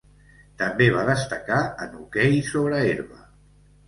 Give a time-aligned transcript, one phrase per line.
[0.59, 3.21] També va destacar en hoquei sobre herba.